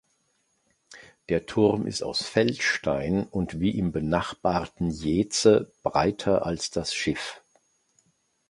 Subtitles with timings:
[1.29, 7.39] Der Turm ist aus Feldstein und wie im benachbarten Jeetze breiter als das Schiff.